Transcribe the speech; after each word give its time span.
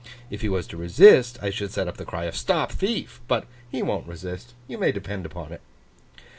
If 0.31 0.41
he 0.41 0.49
was 0.49 0.65
to 0.69 0.77
resist, 0.77 1.37
I 1.43 1.51
should 1.51 1.71
set 1.71 1.87
up 1.87 1.97
the 1.97 2.05
cry 2.05 2.23
of 2.25 2.35
Stop 2.35 2.71
thief! 2.71 3.21
But, 3.27 3.45
he 3.69 3.83
won't 3.83 4.07
resist, 4.07 4.55
you 4.67 4.79
may 4.79 4.91
depend 4.91 5.27
upon 5.27 5.51
it. 5.51 5.61